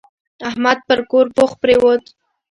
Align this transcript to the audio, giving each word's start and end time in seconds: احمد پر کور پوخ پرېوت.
احمد 0.47 0.77
پر 0.87 0.99
کور 1.11 1.25
پوخ 1.35 1.51
پرېوت. 1.61 2.03